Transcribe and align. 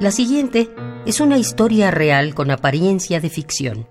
La 0.00 0.12
siguiente 0.12 0.70
es 1.06 1.20
una 1.20 1.38
historia 1.38 1.90
real 1.90 2.32
con 2.32 2.52
apariencia 2.52 3.20
de 3.20 3.30
ficción. 3.30 3.88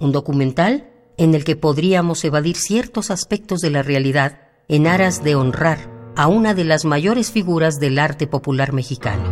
Un 0.00 0.10
documental 0.10 0.90
en 1.18 1.36
el 1.36 1.44
que 1.44 1.54
podríamos 1.54 2.24
evadir 2.24 2.56
ciertos 2.56 3.12
aspectos 3.12 3.60
de 3.60 3.70
la 3.70 3.84
realidad 3.84 4.40
en 4.66 4.88
aras 4.88 5.22
de 5.22 5.36
honrar 5.36 5.88
a 6.16 6.26
una 6.26 6.52
de 6.52 6.64
las 6.64 6.84
mayores 6.84 7.30
figuras 7.30 7.78
del 7.78 8.00
arte 8.00 8.26
popular 8.26 8.72
mexicano. 8.72 9.22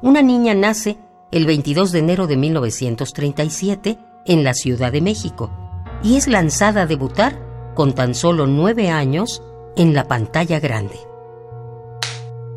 Una 0.00 0.22
niña 0.22 0.54
nace 0.54 0.96
el 1.32 1.44
22 1.44 1.92
de 1.92 1.98
enero 1.98 2.26
de 2.26 2.38
1937 2.38 3.98
en 4.24 4.42
la 4.42 4.54
Ciudad 4.54 4.90
de 4.90 5.02
México 5.02 5.50
y 6.02 6.16
es 6.16 6.28
lanzada 6.28 6.82
a 6.82 6.86
debutar 6.86 7.74
con 7.74 7.94
tan 7.94 8.14
solo 8.14 8.46
nueve 8.46 8.88
años 8.88 9.42
en 9.76 9.92
la 9.92 10.08
pantalla 10.08 10.60
grande. 10.60 10.96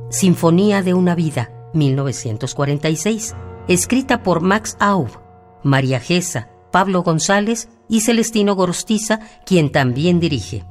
Sinfonía 0.09 0.81
de 0.81 0.95
una 0.95 1.13
vida, 1.13 1.51
1946, 1.73 3.35
escrita 3.67 4.23
por 4.23 4.41
Max 4.41 4.75
Aub, 4.79 5.09
María 5.61 5.99
Gesa, 5.99 6.49
Pablo 6.71 7.03
González 7.03 7.69
y 7.87 8.01
Celestino 8.01 8.55
Gorostiza, 8.55 9.19
quien 9.45 9.71
también 9.71 10.19
dirige. 10.19 10.65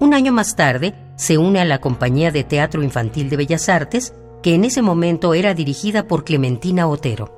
Un 0.00 0.14
año 0.14 0.32
más 0.32 0.56
tarde, 0.56 0.94
se 1.14 1.38
une 1.38 1.60
a 1.60 1.64
la 1.64 1.80
Compañía 1.80 2.32
de 2.32 2.42
Teatro 2.42 2.82
Infantil 2.82 3.30
de 3.30 3.36
Bellas 3.36 3.68
Artes, 3.68 4.14
que 4.42 4.56
en 4.56 4.64
ese 4.64 4.82
momento 4.82 5.32
era 5.32 5.54
dirigida 5.54 6.08
por 6.08 6.24
Clementina 6.24 6.88
Otero. 6.88 7.32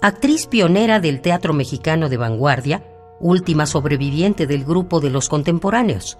Actriz 0.00 0.46
pionera 0.46 1.00
del 1.00 1.20
teatro 1.20 1.52
mexicano 1.52 2.08
de 2.08 2.16
vanguardia, 2.16 2.82
última 3.20 3.66
sobreviviente 3.66 4.46
del 4.46 4.64
grupo 4.64 5.00
de 5.00 5.10
los 5.10 5.28
contemporáneos. 5.28 6.16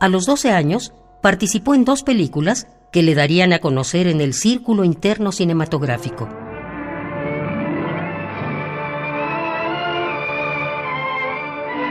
A 0.00 0.08
los 0.08 0.24
12 0.24 0.50
años, 0.50 0.94
participó 1.20 1.74
en 1.74 1.84
dos 1.84 2.02
películas 2.02 2.68
que 2.90 3.02
le 3.02 3.14
darían 3.14 3.52
a 3.52 3.58
conocer 3.58 4.06
en 4.06 4.20
el 4.20 4.34
círculo 4.34 4.84
interno 4.84 5.32
cinematográfico. 5.32 6.28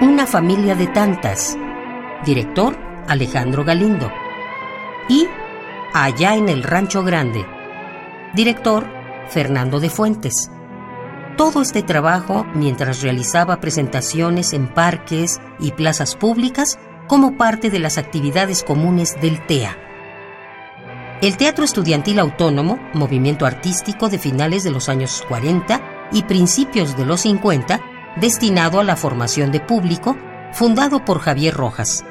Una 0.02 0.28
familia 0.28 0.76
de 0.76 0.88
tantas. 0.88 1.58
Director 2.26 2.78
Alejandro 3.08 3.64
Galindo. 3.64 4.12
Y 5.10 5.28
Allá 5.94 6.36
en 6.36 6.50
el 6.50 6.64
Rancho 6.64 7.04
Grande. 7.04 7.46
Director 8.36 8.86
Fernando 9.30 9.80
de 9.80 9.90
Fuentes. 9.90 10.52
Todo 11.38 11.62
este 11.62 11.82
trabajo 11.82 12.46
mientras 12.54 13.02
realizaba 13.02 13.60
presentaciones 13.60 14.54
en 14.54 14.68
parques 14.68 15.40
y 15.60 15.72
plazas 15.72 16.16
públicas 16.16 16.78
como 17.08 17.38
parte 17.38 17.70
de 17.70 17.80
las 17.80 17.98
actividades 17.98 18.64
comunes 18.64 19.20
del 19.22 19.44
TEA. 19.46 19.87
El 21.20 21.36
Teatro 21.36 21.66
Estudiantil 21.66 22.20
Autónomo, 22.20 22.78
movimiento 22.94 23.48
artístico 23.48 24.08
de 24.08 24.20
finales 24.20 24.64
de 24.64 24.70
los 24.70 24.88
años 24.88 25.24
40 25.28 26.10
y 26.12 26.22
principios 26.24 26.96
de 26.96 27.08
los 27.08 27.22
50, 27.22 27.82
destinado 28.18 28.80
a 28.80 28.84
la 28.84 28.96
formación 28.96 29.52
de 29.52 29.60
público, 29.60 30.16
fundado 30.52 31.04
por 31.06 31.20
Javier 31.20 31.56
Rojas. 31.56 32.06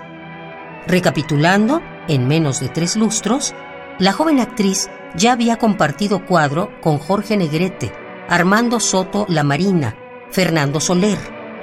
Recapitulando, 0.89 1.83
en 2.09 2.27
menos 2.27 2.59
de 2.59 2.69
tres 2.69 2.97
lustros, 2.97 3.55
la 4.01 4.13
joven 4.13 4.41
actriz 4.41 4.91
ya 5.15 5.33
había 5.33 5.57
compartido 5.57 6.27
cuadro 6.27 6.73
con 6.81 6.98
Jorge 6.98 7.37
Negrete, 7.37 7.93
Armando 8.29 8.81
Soto 8.81 9.25
La 9.29 9.45
Marina, 9.45 9.97
Fernando 10.33 10.80
Soler, 10.80 11.19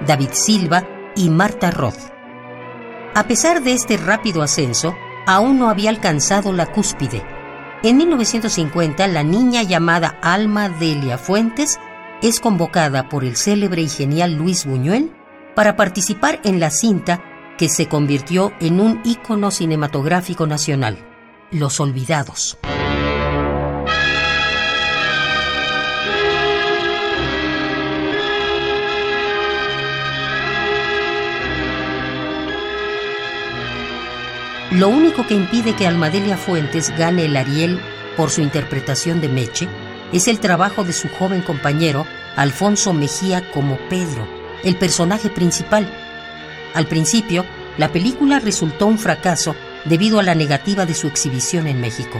David 0.08 0.30
Silva 0.32 0.88
y 1.14 1.30
Marta 1.30 1.72
Roth. 1.72 2.14
A 3.14 3.26
pesar 3.28 3.62
de 3.64 3.74
este 3.74 3.98
rápido 3.98 4.44
ascenso, 4.44 4.96
aún 5.26 5.60
no 5.60 5.70
había 5.70 5.90
alcanzado 5.90 6.54
la 6.54 6.68
cúspide. 6.68 7.33
En 7.86 7.98
1950, 7.98 9.10
la 9.10 9.24
niña 9.24 9.62
llamada 9.62 10.18
Alma 10.22 10.70
Delia 10.70 11.18
Fuentes 11.18 11.82
es 12.22 12.40
convocada 12.40 13.10
por 13.10 13.26
el 13.26 13.36
célebre 13.36 13.82
y 13.82 13.90
genial 13.90 14.36
Luis 14.36 14.66
Buñuel 14.66 15.12
para 15.54 15.76
participar 15.76 16.40
en 16.46 16.62
la 16.62 16.70
cinta 16.70 17.22
que 17.58 17.68
se 17.68 17.90
convirtió 17.90 18.54
en 18.62 18.80
un 18.80 19.02
ícono 19.04 19.52
cinematográfico 19.52 20.48
nacional, 20.48 20.98
Los 21.52 21.82
Olvidados. 21.82 22.58
Lo 34.74 34.90
único 34.90 35.28
que 35.28 35.36
impide 35.36 35.76
que 35.76 35.86
Almadelia 35.86 36.36
Fuentes 36.36 36.90
gane 36.98 37.26
el 37.26 37.38
Ariel 37.38 37.80
por 38.18 38.32
su 38.32 38.42
interpretación 38.42 39.22
de 39.22 39.30
Meche 39.30 39.68
es 40.12 40.28
el 40.28 40.40
trabajo 40.40 40.84
de 40.84 40.94
su 40.94 41.10
joven 41.10 41.44
compañero 41.44 42.08
Alfonso 42.36 42.92
Mejía 42.92 43.52
como 43.52 43.78
Pedro, 43.88 44.28
el 44.64 44.76
personaje 44.76 45.30
principal. 45.30 45.88
Al 46.74 46.88
principio, 46.88 47.46
la 47.78 47.90
película 47.90 48.40
resultó 48.40 48.88
un 48.88 48.98
fracaso 48.98 49.56
debido 49.86 50.20
a 50.20 50.24
la 50.24 50.34
negativa 50.34 50.88
de 50.88 50.96
su 50.96 51.06
exhibición 51.06 51.68
en 51.68 51.80
México. 51.80 52.20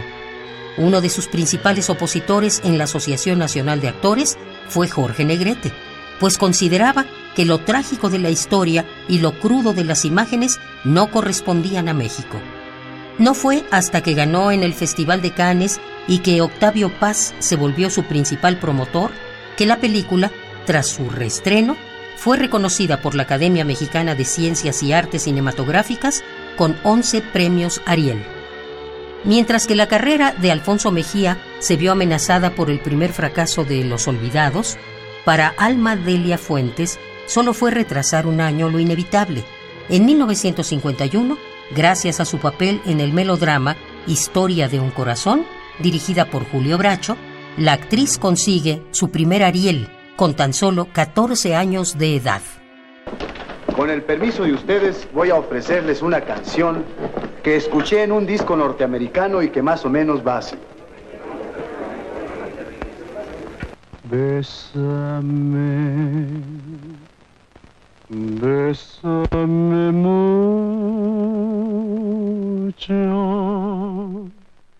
Uno 0.76 1.00
de 1.00 1.10
sus 1.10 1.26
principales 1.26 1.90
opositores 1.90 2.60
en 2.62 2.78
la 2.78 2.84
Asociación 2.84 3.40
Nacional 3.40 3.80
de 3.80 3.88
Actores 3.88 4.38
fue 4.68 4.88
Jorge 4.88 5.24
Negrete, 5.24 5.72
pues 6.20 6.38
consideraba 6.38 7.04
que 7.34 7.44
lo 7.44 7.58
trágico 7.58 8.10
de 8.10 8.18
la 8.18 8.30
historia 8.30 8.84
y 9.08 9.18
lo 9.18 9.38
crudo 9.38 9.72
de 9.72 9.84
las 9.84 10.04
imágenes 10.04 10.58
no 10.84 11.10
correspondían 11.10 11.88
a 11.88 11.94
México. 11.94 12.40
No 13.18 13.34
fue 13.34 13.64
hasta 13.70 14.02
que 14.02 14.14
ganó 14.14 14.50
en 14.50 14.62
el 14.62 14.74
Festival 14.74 15.22
de 15.22 15.32
Cannes 15.32 15.80
y 16.08 16.18
que 16.18 16.40
Octavio 16.40 16.90
Paz 16.98 17.34
se 17.38 17.56
volvió 17.56 17.90
su 17.90 18.04
principal 18.04 18.58
promotor 18.58 19.10
que 19.56 19.66
la 19.66 19.76
película, 19.76 20.30
tras 20.66 20.88
su 20.88 21.08
reestreno, 21.10 21.76
fue 22.16 22.36
reconocida 22.36 23.00
por 23.00 23.14
la 23.14 23.24
Academia 23.24 23.64
Mexicana 23.64 24.14
de 24.14 24.24
Ciencias 24.24 24.82
y 24.82 24.92
Artes 24.92 25.22
Cinematográficas 25.22 26.24
con 26.56 26.76
11 26.82 27.20
premios 27.20 27.82
Ariel. 27.86 28.24
Mientras 29.24 29.66
que 29.66 29.74
la 29.74 29.88
carrera 29.88 30.32
de 30.32 30.50
Alfonso 30.50 30.90
Mejía 30.90 31.38
se 31.58 31.76
vio 31.76 31.92
amenazada 31.92 32.54
por 32.54 32.70
el 32.70 32.80
primer 32.80 33.12
fracaso 33.12 33.64
de 33.64 33.82
Los 33.84 34.06
Olvidados, 34.06 34.76
para 35.24 35.48
Alma 35.56 35.96
Delia 35.96 36.38
Fuentes 36.38 36.98
solo 37.26 37.54
fue 37.54 37.70
retrasar 37.70 38.26
un 38.26 38.40
año 38.40 38.68
lo 38.68 38.78
inevitable. 38.78 39.44
En 39.88 40.06
1951 40.06 41.36
gracias 41.74 42.20
a 42.20 42.24
su 42.24 42.38
papel 42.38 42.80
en 42.86 43.00
el 43.00 43.12
melodrama 43.12 43.76
Historia 44.06 44.68
de 44.68 44.80
un 44.80 44.90
corazón, 44.90 45.46
dirigida 45.78 46.26
por 46.26 46.44
Julio 46.44 46.76
Bracho, 46.76 47.16
la 47.56 47.72
actriz 47.72 48.18
consigue 48.18 48.82
su 48.90 49.10
primer 49.10 49.42
Ariel 49.42 49.88
con 50.16 50.34
tan 50.34 50.52
solo 50.52 50.88
14 50.92 51.54
años 51.54 51.96
de 51.96 52.16
edad. 52.16 52.42
Con 53.74 53.90
el 53.90 54.02
permiso 54.02 54.44
de 54.44 54.52
ustedes 54.52 55.08
voy 55.12 55.30
a 55.30 55.36
ofrecerles 55.36 56.02
una 56.02 56.20
canción 56.20 56.84
que 57.42 57.56
escuché 57.56 58.02
en 58.02 58.12
un 58.12 58.26
disco 58.26 58.56
norteamericano 58.56 59.42
y 59.42 59.48
que 59.48 59.62
más 59.62 59.84
o 59.84 59.90
menos 59.90 60.24
va 60.24 60.38
así. 60.38 60.56
Bésame, 64.10 65.24
bésame 68.14 69.92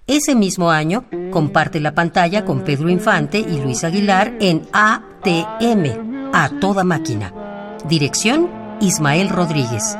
Ese 0.07 0.35
mismo 0.35 0.71
año 0.71 1.05
comparte 1.31 1.81
la 1.81 1.95
pantalla 1.95 2.45
con 2.45 2.63
Pedro 2.63 2.89
Infante 2.89 3.39
y 3.39 3.61
Luis 3.61 3.83
Aguilar 3.85 4.35
en 4.41 4.63
ATM, 4.73 6.31
A 6.33 6.51
Toda 6.61 6.85
Máquina. 6.85 7.33
Dirección, 7.89 8.49
Ismael 8.81 9.29
Rodríguez. 9.29 9.97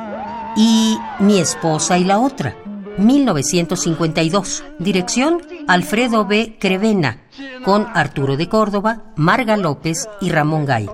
Y 0.57 0.97
Mi 1.19 1.41
esposa 1.41 1.99
y 1.99 2.05
la 2.05 2.21
otra, 2.21 2.55
1952. 2.99 4.65
Dirección, 4.79 5.43
Alfredo 5.67 6.27
B. 6.27 6.57
Crevena, 6.61 7.23
con 7.65 7.87
Arturo 7.95 8.37
de 8.37 8.49
Córdoba, 8.49 9.03
Marga 9.17 9.57
López 9.57 10.09
y 10.21 10.31
Ramón 10.31 10.67
Gay. 10.67 10.89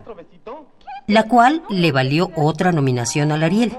La 1.10 1.24
cual 1.24 1.64
le 1.68 1.90
valió 1.90 2.30
otra 2.36 2.70
nominación 2.70 3.32
al 3.32 3.42
Ariel. 3.42 3.76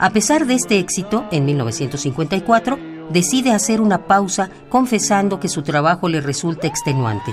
A 0.00 0.10
pesar 0.10 0.46
de 0.46 0.54
este 0.54 0.80
éxito, 0.80 1.24
en 1.30 1.44
1954, 1.44 2.76
decide 3.08 3.52
hacer 3.52 3.80
una 3.80 4.08
pausa 4.08 4.50
confesando 4.68 5.38
que 5.38 5.48
su 5.48 5.62
trabajo 5.62 6.08
le 6.08 6.20
resulta 6.20 6.66
extenuante. 6.66 7.32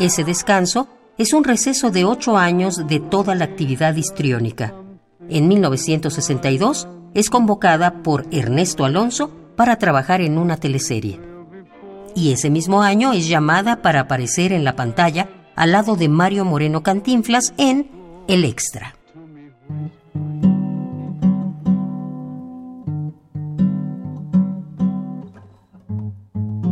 Ese 0.00 0.24
descanso 0.24 0.88
es 1.18 1.32
un 1.34 1.44
receso 1.44 1.92
de 1.92 2.04
ocho 2.04 2.36
años 2.36 2.88
de 2.88 2.98
toda 2.98 3.36
la 3.36 3.44
actividad 3.44 3.94
histriónica. 3.94 4.74
En 5.28 5.46
1962 5.46 6.88
es 7.14 7.30
convocada 7.30 8.02
por 8.02 8.26
Ernesto 8.32 8.84
Alonso 8.84 9.30
para 9.54 9.78
trabajar 9.78 10.20
en 10.20 10.36
una 10.36 10.56
teleserie. 10.56 11.20
Y 12.16 12.32
ese 12.32 12.50
mismo 12.50 12.82
año 12.82 13.12
es 13.12 13.28
llamada 13.28 13.82
para 13.82 14.00
aparecer 14.00 14.52
en 14.52 14.64
la 14.64 14.74
pantalla 14.74 15.28
al 15.54 15.70
lado 15.70 15.94
de 15.94 16.08
Mario 16.08 16.44
Moreno 16.44 16.82
Cantinflas 16.82 17.54
en 17.56 18.02
El 18.26 18.44
Extra. 18.46 18.96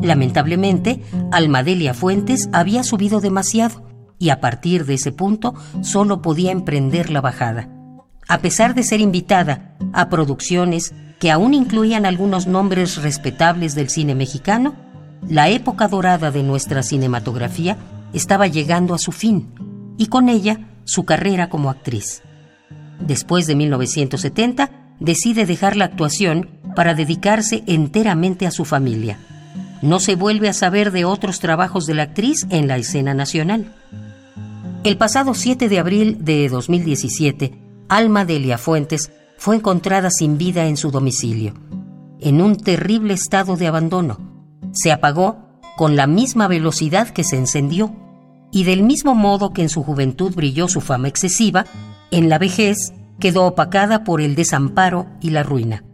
Lamentablemente, 0.00 1.02
Almadelia 1.30 1.92
Fuentes 1.92 2.48
había 2.54 2.82
subido 2.82 3.20
demasiado 3.20 3.82
y 4.18 4.30
a 4.30 4.40
partir 4.40 4.86
de 4.86 4.94
ese 4.94 5.12
punto 5.12 5.54
solo 5.82 6.22
podía 6.22 6.52
emprender 6.52 7.10
la 7.10 7.20
bajada. 7.20 7.68
A 8.28 8.38
pesar 8.38 8.74
de 8.74 8.82
ser 8.82 9.02
invitada 9.02 9.76
a 9.92 10.08
producciones 10.08 10.94
que 11.20 11.30
aún 11.30 11.52
incluían 11.52 12.06
algunos 12.06 12.46
nombres 12.46 13.02
respetables 13.02 13.74
del 13.74 13.90
cine 13.90 14.14
mexicano, 14.14 14.74
la 15.28 15.50
época 15.50 15.86
dorada 15.86 16.30
de 16.30 16.42
nuestra 16.42 16.82
cinematografía 16.82 17.76
estaba 18.14 18.46
llegando 18.46 18.94
a 18.94 18.98
su 18.98 19.12
fin 19.12 19.52
y 19.98 20.06
con 20.06 20.30
ella 20.30 20.71
su 20.84 21.04
carrera 21.04 21.48
como 21.48 21.70
actriz. 21.70 22.22
Después 23.00 23.46
de 23.46 23.56
1970, 23.56 24.70
decide 25.00 25.46
dejar 25.46 25.76
la 25.76 25.86
actuación 25.86 26.48
para 26.76 26.94
dedicarse 26.94 27.64
enteramente 27.66 28.46
a 28.46 28.50
su 28.50 28.64
familia. 28.64 29.18
No 29.82 29.98
se 29.98 30.14
vuelve 30.14 30.48
a 30.48 30.52
saber 30.52 30.92
de 30.92 31.04
otros 31.04 31.40
trabajos 31.40 31.86
de 31.86 31.94
la 31.94 32.04
actriz 32.04 32.46
en 32.50 32.68
la 32.68 32.76
escena 32.76 33.14
nacional. 33.14 33.74
El 34.84 34.96
pasado 34.96 35.34
7 35.34 35.68
de 35.68 35.78
abril 35.78 36.18
de 36.20 36.48
2017, 36.48 37.52
Alma 37.88 38.24
Delia 38.24 38.58
Fuentes 38.58 39.10
fue 39.36 39.56
encontrada 39.56 40.10
sin 40.10 40.38
vida 40.38 40.66
en 40.66 40.76
su 40.76 40.90
domicilio, 40.90 41.54
en 42.20 42.40
un 42.40 42.56
terrible 42.56 43.14
estado 43.14 43.56
de 43.56 43.66
abandono. 43.66 44.18
Se 44.72 44.92
apagó 44.92 45.60
con 45.76 45.96
la 45.96 46.06
misma 46.06 46.46
velocidad 46.46 47.08
que 47.08 47.24
se 47.24 47.36
encendió, 47.36 47.92
y 48.52 48.64
del 48.64 48.82
mismo 48.82 49.14
modo 49.14 49.52
que 49.52 49.62
en 49.62 49.68
su 49.68 49.82
juventud 49.82 50.32
brilló 50.34 50.68
su 50.68 50.80
fama 50.80 51.08
excesiva, 51.08 51.64
en 52.10 52.28
la 52.28 52.38
vejez 52.38 52.92
quedó 53.18 53.46
opacada 53.46 54.04
por 54.04 54.20
el 54.20 54.34
desamparo 54.34 55.06
y 55.20 55.30
la 55.30 55.42
ruina. 55.42 55.84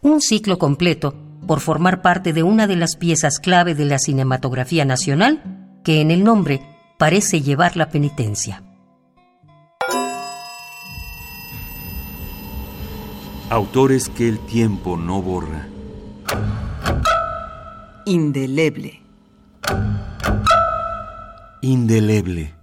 Un 0.00 0.20
ciclo 0.20 0.58
completo 0.58 1.14
por 1.46 1.60
formar 1.60 2.02
parte 2.02 2.32
de 2.32 2.42
una 2.42 2.66
de 2.66 2.76
las 2.76 2.96
piezas 2.96 3.38
clave 3.38 3.74
de 3.74 3.84
la 3.84 3.98
cinematografía 3.98 4.84
nacional 4.84 5.80
que 5.84 6.00
en 6.00 6.10
el 6.10 6.24
nombre 6.24 6.62
parece 6.98 7.42
llevar 7.42 7.76
la 7.76 7.90
penitencia. 7.90 8.62
Autores 13.50 14.08
que 14.10 14.28
el 14.28 14.38
tiempo 14.40 14.96
no 14.96 15.22
borra. 15.22 15.66
Indeleble. 18.04 19.00
Indeleble. 21.62 22.57